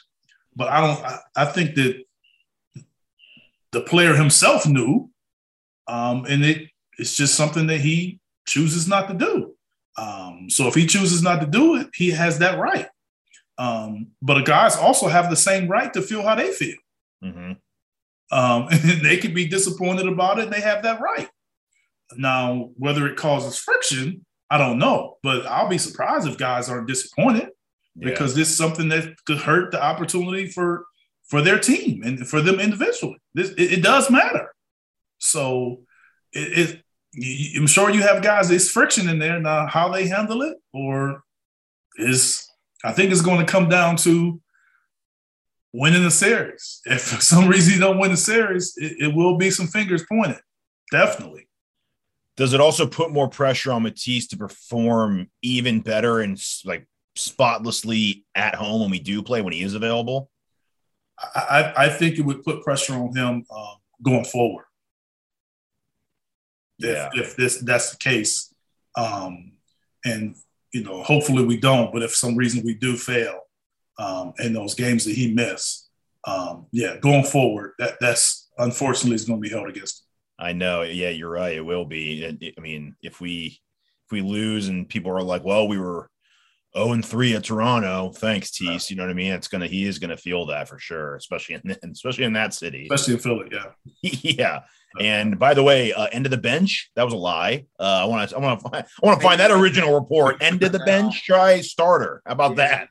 [0.55, 2.03] But I don't, I, I think that
[3.73, 5.11] the player himself knew,
[5.87, 9.55] um, and it, it's just something that he chooses not to do.
[9.97, 12.89] Um, so if he chooses not to do it, he has that right.
[13.57, 16.77] Um, but the guys also have the same right to feel how they feel.
[17.23, 17.53] Mm-hmm.
[18.31, 21.29] Um, and they can be disappointed about it, and they have that right.
[22.17, 26.89] Now, whether it causes friction, I don't know, but I'll be surprised if guys aren't
[26.89, 27.51] disappointed
[27.99, 30.87] because this is something that could hurt the opportunity for
[31.29, 33.19] for their team and for them individually.
[33.35, 34.49] This it, it does matter.
[35.19, 35.83] So
[36.33, 36.83] it,
[37.17, 38.49] it, I'm sure you have guys.
[38.49, 39.67] There's friction in there now.
[39.67, 41.23] How they handle it, or
[41.97, 42.49] is
[42.85, 44.41] I think it's going to come down to
[45.73, 46.81] winning the series.
[46.87, 50.05] If for some reason you don't win the series, it, it will be some fingers
[50.11, 50.41] pointed.
[50.91, 51.47] Definitely.
[52.37, 56.87] Does it also put more pressure on Matisse to perform even better and like
[57.19, 60.31] spotlessly at home when we do play when he is available?
[61.35, 64.67] I, I think it would put pressure on him um, going forward.
[66.79, 67.11] Yeah.
[67.13, 68.55] If, if, this that's the case,
[68.97, 69.53] um,
[70.05, 70.37] and
[70.73, 71.93] you know, hopefully we don't.
[71.93, 73.41] But if some reason we do fail
[73.99, 75.89] um, in those games that he missed,
[76.25, 80.05] um, yeah, going forward, that that's unfortunately is going to be held against him.
[80.47, 80.83] I know.
[80.83, 81.57] Yeah, you're right.
[81.57, 82.55] It will be.
[82.57, 83.59] I mean, if we
[84.07, 86.09] if we lose and people are like, "Well, we were
[86.77, 88.11] 0 and 3 at Toronto.
[88.11, 88.91] Thanks, Tease.
[88.91, 89.33] You know what I mean?
[89.33, 92.89] It's gonna he is gonna feel that for sure, especially in especially in that city.
[92.91, 93.71] Especially in Philly, yeah.
[94.03, 94.61] yeah.
[95.01, 97.67] And by the way, uh, end of the bench, that was a lie.
[97.79, 100.37] Uh, I want to I want to find I want to find that original report.
[100.43, 102.23] End of the bench, try starter.
[102.27, 102.89] How about that?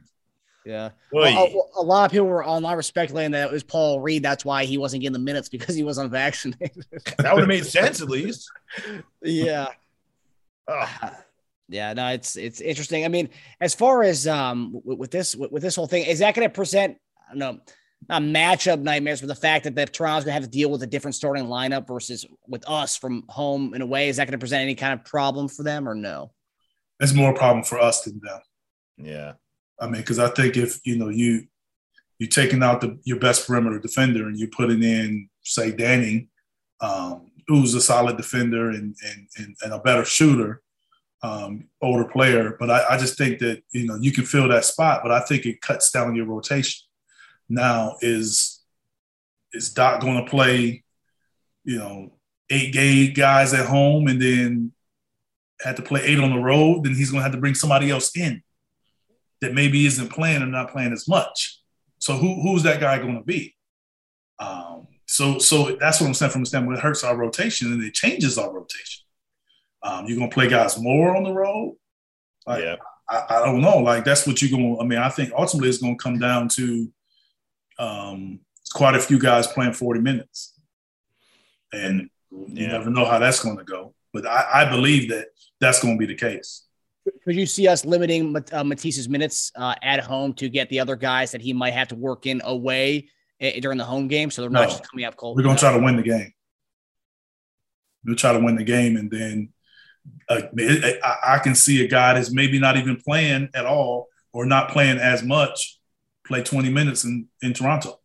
[0.65, 0.89] Yeah.
[1.13, 4.21] Well, a, a lot of people were online were speculating that it was Paul Reed.
[4.21, 6.85] That's why he wasn't getting the minutes because he was unvaccinated.
[7.17, 8.51] that would have made sense at least.
[9.23, 9.69] yeah.
[10.67, 11.13] Ugh.
[11.69, 13.03] Yeah, no, it's it's interesting.
[13.03, 16.19] I mean, as far as um with, with this with, with this whole thing, is
[16.19, 17.60] that going to present I don't know
[18.08, 20.84] not matchup nightmares for the fact that the Toronto's going to have to deal with
[20.84, 24.08] a different starting lineup versus with us from home in a way?
[24.08, 26.32] Is that going to present any kind of problem for them or no?
[26.99, 28.39] It's more a problem for us than them.
[28.97, 29.34] Yeah.
[29.80, 31.47] I mean, because I think if you know you
[32.17, 36.30] you're taking out the your best perimeter defender and you're putting in say Danny,
[36.82, 40.62] um, who's a solid defender and and and, and a better shooter,
[41.23, 42.56] um, older player.
[42.60, 45.21] But I, I just think that you know you can fill that spot, but I
[45.21, 46.86] think it cuts down your rotation.
[47.49, 48.62] Now is
[49.53, 50.84] is Doc going to play,
[51.63, 52.13] you know,
[52.49, 54.71] eight gay guys at home and then
[55.62, 56.84] had to play eight on the road?
[56.84, 58.43] Then he's going to have to bring somebody else in
[59.41, 61.62] that maybe isn't playing or not playing as much.
[61.99, 63.56] So who who's that guy going to be?
[64.39, 66.77] Um, so so that's what I'm saying from the standpoint.
[66.77, 69.07] It hurts our rotation and it changes our rotation.
[69.88, 71.78] Um, you're gonna play guys more on the road.
[72.45, 72.76] Like, yeah.
[73.10, 73.78] I, I don't know.
[73.78, 74.80] Like that's what you're gonna.
[74.82, 76.91] I mean, I think ultimately it's gonna come down to
[77.80, 78.39] um,
[78.73, 80.60] quite a few guys playing 40 minutes,
[81.71, 82.67] and you Yeah.
[82.73, 83.93] never know how that's going to go.
[84.13, 85.28] But I, I believe that
[85.62, 86.63] that's going to be the case.
[87.23, 90.80] Could you see us limiting Mat- uh, Matisse's minutes uh, at home to get the
[90.80, 93.08] other guys that he might have to work in away
[93.41, 95.38] uh, during the home game, so they're not just coming up cold?
[95.38, 96.34] We're going to try to win the game.
[98.04, 99.50] We'll try to win the game, and then
[100.30, 100.41] uh,
[101.24, 104.98] I, can see a guy that's maybe not even playing at all or not playing
[104.98, 105.80] as much
[106.26, 108.00] play 20 minutes in, in Toronto.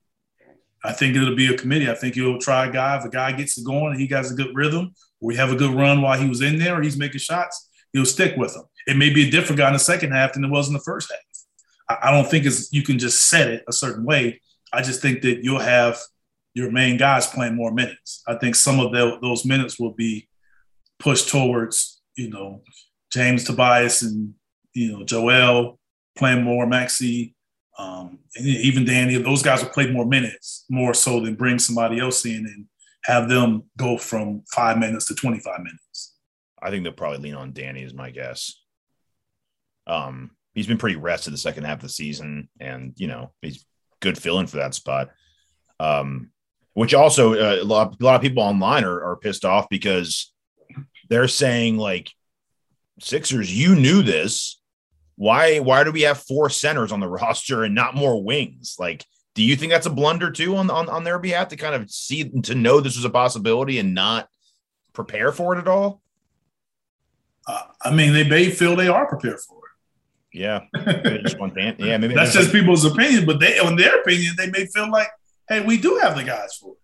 [0.84, 1.90] I think it'll be a committee.
[1.90, 2.96] I think you'll try a guy.
[2.96, 5.52] If a guy gets it going and he has a good rhythm, or we have
[5.52, 8.54] a good run while he was in there, or he's making shots, he'll stick with
[8.54, 8.62] him.
[8.86, 10.80] It may be a different guy in the second half than it was in the
[10.80, 11.98] first half.
[12.00, 14.40] I, I don't think it's you can just set it a certain way.
[14.72, 15.98] I just think that you'll have
[16.54, 18.22] your main guys playing more minutes.
[18.26, 20.28] I think some of the, those minutes will be
[21.02, 22.62] pushed towards, you know,
[23.12, 24.34] James Tobias and,
[24.74, 25.78] you know, Joel
[26.16, 27.34] playing more, Maxey,
[27.78, 29.16] um, and even Danny.
[29.16, 32.66] Those guys will play more minutes, more so than bring somebody else in and
[33.04, 36.16] have them go from five minutes to 25 minutes.
[36.60, 38.60] I think they'll probably lean on Danny is my guess.
[39.86, 43.66] Um, he's been pretty rested the second half of the season, and you know he's
[44.00, 45.10] good filling for that spot.
[45.80, 46.30] Um,
[46.74, 50.32] which also uh, a, lot, a lot of people online are, are pissed off because
[51.12, 52.10] they're saying like
[53.00, 54.60] Sixers, you knew this.
[55.16, 58.76] Why why do we have four centers on the roster and not more wings?
[58.78, 61.74] Like, do you think that's a blunder too on on, on their behalf to kind
[61.74, 64.28] of see to know this was a possibility and not
[64.94, 66.00] prepare for it at all?
[67.46, 69.58] Uh, I mean, they may feel they are prepared for
[70.32, 71.22] Yeah, it.
[71.24, 74.50] just want Dan- yeah, maybe That's just people's opinion, but they, in their opinion, they
[74.50, 75.08] may feel like,
[75.48, 76.78] hey, we do have the guys for it.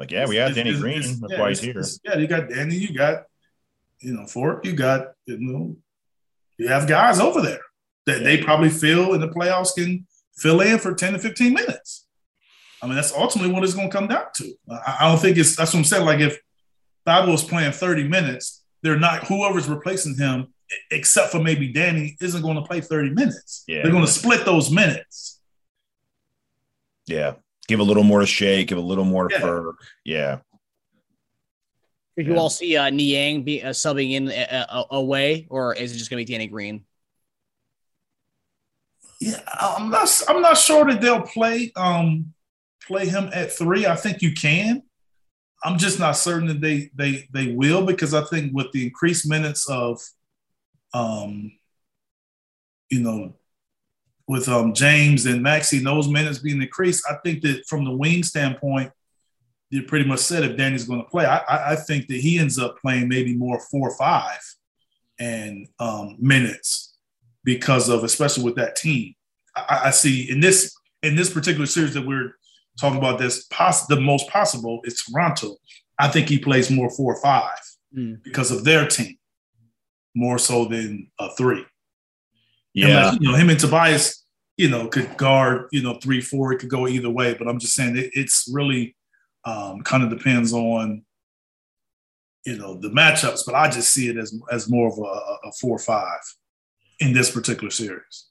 [0.00, 0.98] Like yeah, we have It's- Danny it's- Green.
[0.98, 1.82] it's- That's yeah, why he's here.
[2.04, 3.24] Yeah, you got Danny, you got,
[4.00, 5.76] you know, Fork, you got, you know,
[6.56, 7.60] you have guys over there
[8.06, 12.06] that they probably feel in the playoffs can fill in for 10 to 15 minutes.
[12.82, 14.54] I mean, that's ultimately what it's going to come down to.
[14.70, 16.06] I, I don't think it's, that's what I'm saying.
[16.06, 16.38] Like if
[17.06, 20.54] is playing 30 minutes, they're not, whoever's replacing him,
[20.90, 23.64] except for maybe Danny, isn't going to play 30 minutes.
[23.68, 23.82] Yeah.
[23.82, 25.40] They're going to split those minutes.
[27.06, 27.34] Yeah,
[27.70, 29.40] give a little more to Shea, give a little more to Yeah.
[29.40, 29.74] Ferg.
[30.04, 30.38] Yeah,
[32.16, 32.40] Did you Yeah.
[32.40, 36.10] all see uh, Niang be uh, subbing in uh, uh, away, or is it just
[36.10, 36.84] going to be Danny Green?
[39.20, 40.08] Yeah, I'm not.
[40.28, 42.34] I'm not sure that they'll play um
[42.86, 43.86] play him at three.
[43.86, 44.82] I think you can.
[45.62, 49.28] I'm just not certain that they they they will because I think with the increased
[49.28, 50.00] minutes of
[50.92, 51.52] um
[52.90, 53.34] you know
[54.30, 57.96] with um James and Maxey and those minutes being increased, I think that from the
[58.02, 58.92] wing standpoint,
[59.70, 61.24] you pretty much said if Danny's going to play.
[61.26, 64.40] I, I I think that he ends up playing maybe more four or five
[65.18, 66.94] and um minutes
[67.44, 69.14] because of especially with that team.
[69.56, 70.58] I, I see in this
[71.02, 72.32] in this particular series that we're
[72.80, 75.56] talking about this poss- the most possible is Toronto.
[75.98, 77.58] I think he plays more four or five
[77.92, 78.22] Mm.
[78.22, 79.16] because of their team,
[80.14, 81.64] more so than a three.
[82.72, 82.86] yeah.
[82.86, 84.19] Unless, you know, him and Tobias,
[84.60, 86.52] you know, could guard, you know, three, four.
[86.52, 87.32] It could go either way.
[87.32, 88.94] But I'm just saying it, it's really
[89.46, 91.02] um, kind of depends on,
[92.44, 93.40] you know, the matchups.
[93.46, 96.20] But I just see it as as more of a, a four or five
[96.98, 98.26] in this particular series.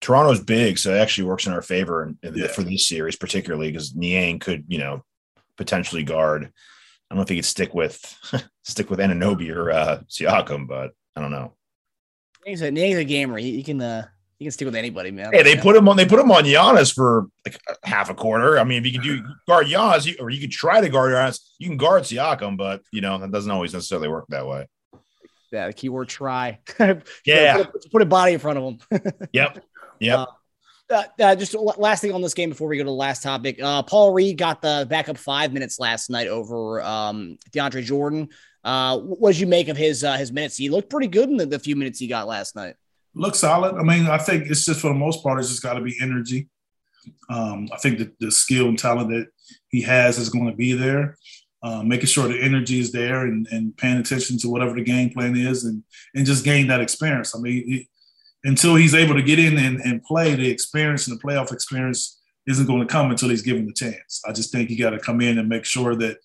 [0.00, 2.46] Toronto's big, so it actually works in our favor in, in- Yeah.
[2.48, 5.04] for this series, particularly because Niang could, you know,
[5.58, 6.44] potentially guard.
[6.44, 6.48] I
[7.14, 8.00] don't know if he could stick with
[8.64, 11.52] stick with Anunoby or uh, Siakam, but I don't know.
[12.46, 13.36] Niang's a, Niang's a gamer.
[13.36, 14.06] He, he can uh,
[14.38, 15.32] He can stick with anybody, man.
[15.32, 15.62] Hey, they Yeah.
[15.62, 15.96] put him on.
[15.96, 18.58] They put him on Giannis for like half a quarter.
[18.58, 21.12] I mean, if you can do guard Giannis, you- or you could try to guard
[21.12, 24.66] Giannis, you can guard Siakam, but you know that doesn't always necessarily work that way.
[25.52, 26.58] yeah, the keyword try.
[27.24, 27.62] Yeah.
[27.64, 29.12] put, put a body in front of him.
[29.32, 29.64] Yep.
[30.00, 30.18] Yep.
[30.18, 30.26] Uh,
[30.90, 33.58] uh, uh, just last thing on this game before we go to the last topic.
[33.62, 38.28] Uh, Paul Reed got the backup five minutes last night over um, DeAndre Jordan.
[38.62, 40.56] Uh, what did you make of his uh, his minutes?
[40.56, 42.74] He looked pretty good in the, the few minutes he got last night.
[43.16, 43.76] Look solid.
[43.76, 45.96] I mean, I think it's just for the most part, it's just got to be
[46.00, 46.48] energy.
[47.30, 49.28] Um, I think that the skill and talent that
[49.68, 51.16] he has is going to be there.
[51.62, 55.10] Uh, making sure the energy is there and, and paying attention to whatever the game
[55.10, 55.82] plan is and,
[56.14, 57.34] and just gain that experience.
[57.34, 57.86] I mean,
[58.44, 62.20] until he's able to get in and, and play, the experience and the playoff experience
[62.46, 64.22] isn't going to come until he's given the chance.
[64.28, 66.18] I just think he got to come in and make sure that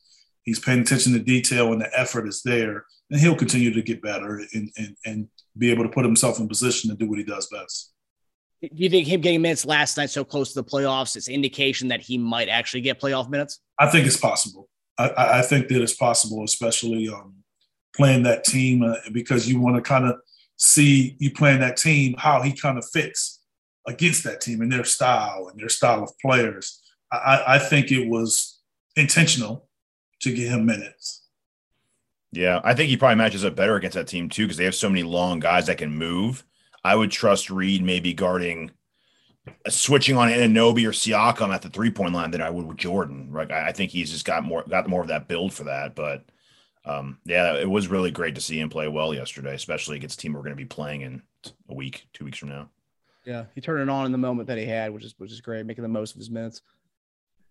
[0.43, 4.01] he's paying attention to detail and the effort is there, and he'll continue to get
[4.01, 5.27] better and, and, and
[5.58, 7.93] be able to put himself in position to do what he does best.
[8.62, 11.88] Do you think him getting minutes last night so close to the playoffs is indication
[11.88, 13.60] that he might actually get playoff minutes?
[13.80, 14.69] I think it's possible.
[14.99, 17.38] I, I think that it's possible, especially um,
[17.95, 20.15] playing that team uh, because you want to kind of
[20.58, 23.41] see you playing that team how he kind of fits
[23.88, 26.82] against that team and their style and their style of players.
[27.12, 28.60] I- I think it was
[28.95, 29.67] intentional
[30.21, 31.21] to get him minutes.
[32.31, 34.75] Yeah, I think he probably matches up better against that team too because they have
[34.75, 36.45] so many long guys that can move.
[36.84, 38.71] I would trust Reed maybe guarding,
[39.47, 42.77] uh, switching on Anunoby or Siakam at the three point line than I would with
[42.77, 43.31] Jordan.
[43.31, 45.93] Right, I, I think he's just got more got more of that build for that.
[45.93, 46.23] But
[46.86, 50.21] um, yeah, it was really great to see him play well yesterday, especially against a
[50.21, 51.21] team we're going to be playing in
[51.69, 52.69] a week, two weeks from now.
[53.25, 55.41] Yeah, he turned it on in the moment that he had, which is which is
[55.41, 56.62] great, making the most of his minutes.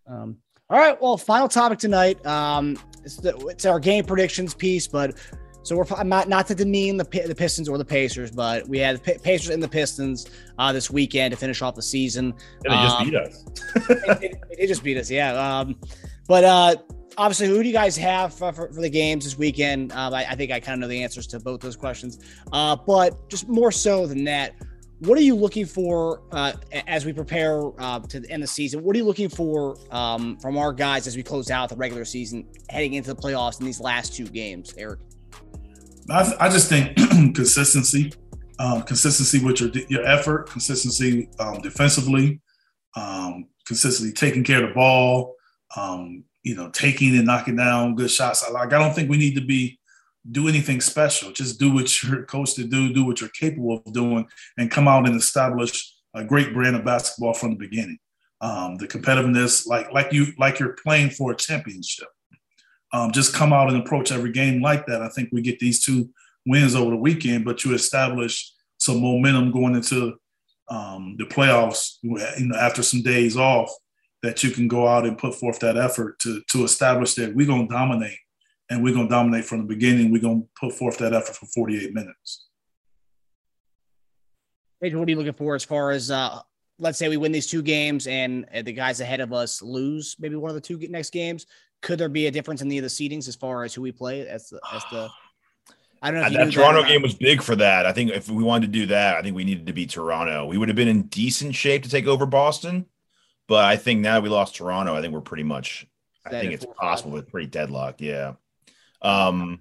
[0.06, 0.38] Um,
[0.70, 2.24] all right, well, final topic tonight.
[2.24, 5.18] Um, it's, the, it's our game predictions piece, but
[5.62, 9.02] so we're not not to demean the the Pistons or the Pacers, but we had
[9.02, 10.26] the Pacers and the Pistons
[10.58, 12.34] uh, this weekend to finish off the season.
[12.64, 13.44] Yeah, they just Um, beat us.
[14.58, 15.34] they just beat us, yeah.
[15.34, 15.76] Um,
[16.28, 16.76] but uh,
[17.18, 19.92] obviously, who do you guys have for, for, for the games this weekend?
[19.92, 22.18] Um, I, I think I kind of know the answers to both those questions.
[22.52, 24.54] Uh, but just more so than that,
[25.00, 26.52] what are you looking for uh,
[26.86, 28.82] as we prepare uh, to end the season?
[28.82, 32.04] What are you looking for um, from our guys as we close out the regular
[32.04, 35.00] season, heading into the playoffs in these last two games, Eric?
[36.10, 36.96] I, I just think
[37.34, 38.12] consistency,
[38.58, 42.42] um, consistency with your your effort, consistency um, defensively,
[42.94, 45.34] um, consistency taking care of the ball,
[45.76, 48.44] um, you know, taking and knocking down good shots.
[48.50, 48.74] Like.
[48.74, 49.79] I don't think we need to be
[50.30, 51.32] do anything special.
[51.32, 54.26] Just do what you're coached to do, do what you're capable of doing,
[54.58, 57.98] and come out and establish a great brand of basketball from the beginning.
[58.40, 62.08] Um, the competitiveness, like like you like you're playing for a championship
[62.92, 65.02] um, just come out and approach every game like that.
[65.02, 66.10] I think we get these two
[66.46, 70.16] wins over the weekend, but you establish some momentum going into
[70.68, 71.96] um, the playoffs.
[72.02, 73.70] You know, after some days off,
[74.22, 77.46] that you can go out and put forth that effort to to establish that we're
[77.46, 78.18] going to dominate,
[78.70, 80.10] and we're going to dominate from the beginning.
[80.12, 82.46] We're going to put forth that effort for 48 minutes.
[84.80, 86.38] Paige, what are you looking for as far as uh,
[86.78, 90.16] let's say we win these two games and uh, the guys ahead of us lose
[90.18, 91.46] maybe one of the two next games?
[91.82, 94.26] Could there be a difference in the, the seedings as far as who we play
[94.26, 95.10] as the as the
[96.02, 96.88] I don't know if that Toronto or not.
[96.88, 97.84] game was big for that.
[97.84, 100.46] I think if we wanted to do that, I think we needed to beat Toronto.
[100.46, 102.86] We would have been in decent shape to take over Boston,
[103.48, 104.94] but I think now we lost Toronto.
[104.94, 105.86] I think we're pretty much.
[106.24, 107.24] I think it's possible, five.
[107.24, 108.00] but pretty deadlocked.
[108.00, 108.34] Yeah.
[109.02, 109.60] Um,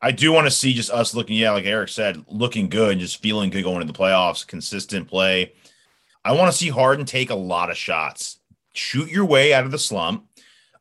[0.00, 3.00] I do want to see just us looking, yeah, like Eric said, looking good and
[3.00, 5.52] just feeling good going into the playoffs, consistent play.
[6.24, 8.38] I want to see Harden take a lot of shots,
[8.74, 10.26] shoot your way out of the slump,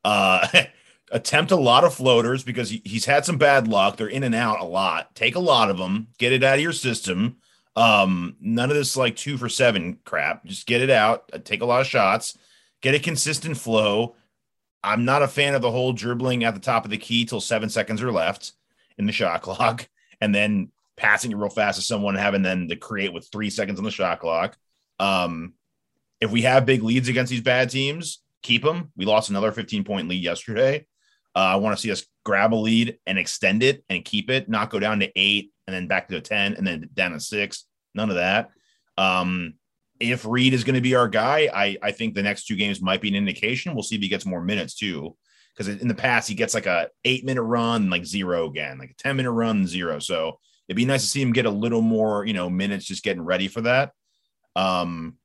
[0.03, 0.47] uh,
[1.11, 3.97] attempt a lot of floaters because he, he's had some bad luck.
[3.97, 5.13] They're in and out a lot.
[5.13, 7.37] Take a lot of them, get it out of your system.
[7.75, 10.45] Um, none of this like two for seven crap.
[10.45, 12.37] Just get it out, take a lot of shots,
[12.81, 14.15] get a consistent flow.
[14.83, 17.41] I'm not a fan of the whole dribbling at the top of the key till
[17.41, 18.53] seven seconds are left
[18.97, 19.87] in the shot clock,
[20.19, 23.79] and then passing it real fast to someone, having then to create with three seconds
[23.79, 24.57] on the shot clock.
[24.99, 25.53] Um,
[26.19, 28.91] if we have big leads against these bad teams, keep them.
[28.95, 30.85] We lost another 15 point lead yesterday.
[31.35, 34.49] Uh, I want to see us grab a lead and extend it and keep it,
[34.49, 37.19] not go down to eight and then back to a 10 and then down to
[37.19, 37.65] six.
[37.95, 38.51] None of that.
[38.97, 39.55] Um,
[40.01, 42.81] if Reed is going to be our guy, I, I think the next two games
[42.81, 43.73] might be an indication.
[43.73, 45.15] We'll see if he gets more minutes too.
[45.53, 48.91] Because in the past, he gets like a eight minute run, like zero again, like
[48.91, 49.99] a 10 minute run, zero.
[49.99, 53.03] So it'd be nice to see him get a little more, you know, minutes just
[53.03, 53.91] getting ready for that.
[54.55, 55.17] Um,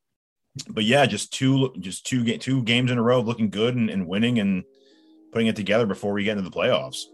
[0.68, 4.06] but yeah, just two, just two, two games in a row looking good and, and
[4.06, 4.64] winning and
[5.32, 7.04] putting it together before we get into the playoffs.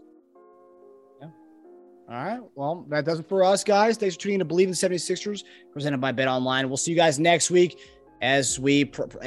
[2.09, 2.39] All right.
[2.55, 3.97] Well, that does it for us, guys.
[3.97, 6.67] Thanks for tuning in to Bleav in 76ers, presented by BetOnline.
[6.67, 7.79] We'll see you guys next week
[8.21, 8.85] as we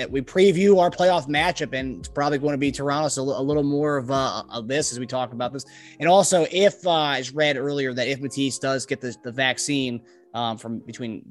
[0.09, 3.09] we preview our playoff matchup, and it's probably going to be Toronto.
[3.09, 5.64] So a little more of, uh, of this as we talk about this,
[6.01, 10.03] and also if uh, I read earlier that if Matisse does get the, the vaccine
[10.35, 11.24] um, from between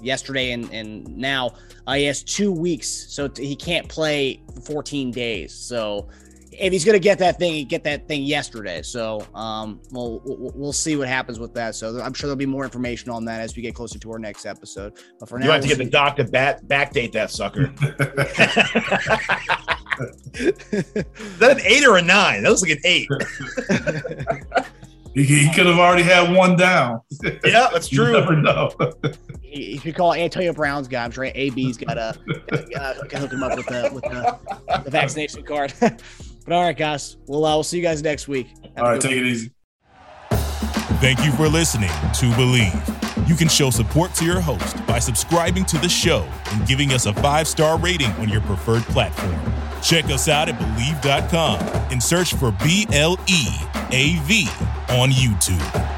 [0.00, 1.54] yesterday and, and now,
[1.86, 5.52] uh, he has two weeks, so t- he can't play 14 days.
[5.52, 6.08] So
[6.58, 8.82] if he's going to get that thing, he get that thing yesterday.
[8.82, 11.74] So um, we'll, we'll see what happens with that.
[11.74, 14.18] So I'm sure there'll be more information on that as we get closer to our
[14.18, 14.94] next episode.
[15.20, 17.72] But for you now, have to get the doc to back backdate that sucker.
[20.34, 22.42] Is that an eight or a nine?
[22.42, 23.08] That looks like an eight.
[25.14, 27.00] he, he could have already had one down.
[27.44, 28.06] yeah, that's true.
[28.06, 28.70] You never know.
[29.42, 32.14] If you call Antonio Brown's guy, I'm sure AB's got to
[33.16, 35.72] hook him up with the with the, the vaccination card.
[36.48, 38.48] But all right, guys, we'll uh, we'll see you guys next week.
[38.74, 39.50] Have all right, take it easy.
[40.98, 43.28] Thank you for listening to Bleav.
[43.28, 47.04] You can show support to your host by subscribing to the show and giving us
[47.04, 49.38] a five star rating on your preferred platform.
[49.82, 51.60] Check us out at Bleav.com
[51.92, 53.44] and search for B L E
[53.90, 54.48] A V
[54.88, 55.97] on YouTube.